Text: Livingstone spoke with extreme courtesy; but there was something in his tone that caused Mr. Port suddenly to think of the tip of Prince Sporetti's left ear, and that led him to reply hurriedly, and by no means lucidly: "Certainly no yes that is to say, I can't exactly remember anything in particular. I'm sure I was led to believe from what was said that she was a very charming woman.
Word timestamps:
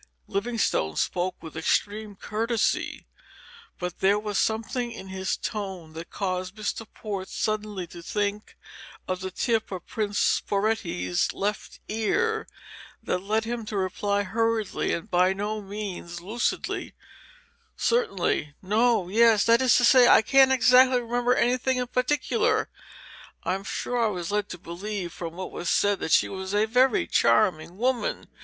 Livingstone 0.27 0.95
spoke 0.95 1.35
with 1.43 1.55
extreme 1.55 2.15
courtesy; 2.15 3.05
but 3.77 3.99
there 3.99 4.17
was 4.17 4.39
something 4.39 4.91
in 4.91 5.09
his 5.09 5.37
tone 5.37 5.93
that 5.93 6.09
caused 6.09 6.55
Mr. 6.55 6.87
Port 6.91 7.29
suddenly 7.29 7.85
to 7.85 8.01
think 8.01 8.57
of 9.07 9.19
the 9.19 9.29
tip 9.29 9.71
of 9.71 9.85
Prince 9.85 10.17
Sporetti's 10.17 11.33
left 11.33 11.79
ear, 11.87 12.47
and 13.01 13.07
that 13.09 13.17
led 13.19 13.43
him 13.43 13.63
to 13.65 13.77
reply 13.77 14.23
hurriedly, 14.23 14.91
and 14.91 15.11
by 15.11 15.33
no 15.33 15.61
means 15.61 16.19
lucidly: 16.19 16.95
"Certainly 17.77 18.55
no 18.59 19.07
yes 19.07 19.43
that 19.43 19.61
is 19.61 19.77
to 19.77 19.85
say, 19.85 20.07
I 20.07 20.23
can't 20.23 20.51
exactly 20.51 20.99
remember 20.99 21.35
anything 21.35 21.77
in 21.77 21.85
particular. 21.85 22.69
I'm 23.43 23.63
sure 23.63 24.03
I 24.03 24.07
was 24.07 24.31
led 24.31 24.49
to 24.49 24.57
believe 24.57 25.13
from 25.13 25.35
what 25.35 25.51
was 25.51 25.69
said 25.69 25.99
that 25.99 26.11
she 26.11 26.27
was 26.27 26.55
a 26.55 26.65
very 26.65 27.05
charming 27.05 27.77
woman. 27.77 28.29